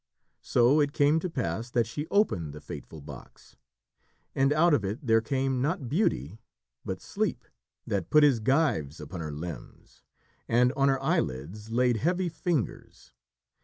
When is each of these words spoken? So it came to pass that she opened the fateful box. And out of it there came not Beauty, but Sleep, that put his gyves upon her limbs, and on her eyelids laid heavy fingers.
So 0.41 0.79
it 0.79 0.93
came 0.93 1.19
to 1.19 1.29
pass 1.29 1.69
that 1.69 1.85
she 1.85 2.07
opened 2.07 2.53
the 2.53 2.59
fateful 2.59 3.01
box. 3.01 3.55
And 4.33 4.51
out 4.51 4.73
of 4.73 4.83
it 4.83 5.05
there 5.05 5.21
came 5.21 5.61
not 5.61 5.87
Beauty, 5.89 6.39
but 6.83 6.99
Sleep, 7.03 7.45
that 7.85 8.09
put 8.09 8.23
his 8.23 8.39
gyves 8.41 8.99
upon 8.99 9.19
her 9.19 9.31
limbs, 9.31 10.01
and 10.47 10.73
on 10.73 10.87
her 10.89 10.99
eyelids 11.03 11.69
laid 11.69 11.97
heavy 11.97 12.29
fingers. 12.29 13.13